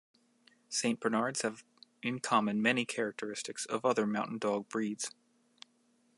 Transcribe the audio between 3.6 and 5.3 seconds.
of other Mountain dog breeds.